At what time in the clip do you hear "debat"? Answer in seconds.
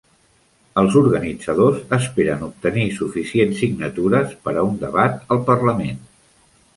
4.85-5.35